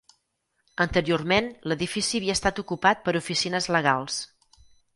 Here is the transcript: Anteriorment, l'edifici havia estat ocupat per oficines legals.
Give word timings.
Anteriorment, 0.85 1.49
l'edifici 1.73 2.21
havia 2.21 2.37
estat 2.39 2.63
ocupat 2.65 3.07
per 3.09 3.17
oficines 3.23 3.69
legals. 3.79 4.21